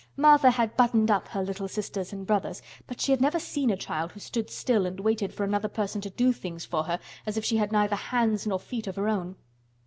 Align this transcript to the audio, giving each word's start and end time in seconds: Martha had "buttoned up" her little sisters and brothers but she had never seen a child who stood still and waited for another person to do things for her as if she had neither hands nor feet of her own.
Martha 0.17 0.49
had 0.49 0.75
"buttoned 0.75 1.11
up" 1.11 1.27
her 1.27 1.43
little 1.43 1.67
sisters 1.67 2.11
and 2.11 2.25
brothers 2.25 2.63
but 2.87 2.99
she 2.99 3.11
had 3.11 3.21
never 3.21 3.37
seen 3.39 3.69
a 3.69 3.77
child 3.77 4.11
who 4.13 4.19
stood 4.19 4.49
still 4.49 4.87
and 4.87 4.99
waited 4.99 5.31
for 5.31 5.43
another 5.43 5.67
person 5.67 6.01
to 6.01 6.09
do 6.09 6.33
things 6.33 6.65
for 6.65 6.85
her 6.85 6.99
as 7.27 7.37
if 7.37 7.45
she 7.45 7.57
had 7.57 7.71
neither 7.71 7.95
hands 7.95 8.47
nor 8.47 8.57
feet 8.57 8.87
of 8.87 8.95
her 8.95 9.07
own. 9.07 9.35